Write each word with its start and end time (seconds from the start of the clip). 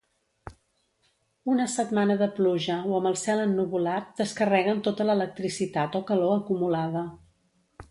Una 1.55 1.67
setmana 1.73 2.15
de 2.21 2.29
pluja 2.39 2.77
o 2.93 2.95
amb 3.01 3.11
el 3.11 3.19
cel 3.25 3.43
ennuvolat 3.43 4.09
descarreguen 4.23 4.83
tota 4.89 5.09
l'electricitat 5.11 6.01
o 6.01 6.05
calor 6.11 6.37
acumulada. 6.41 7.09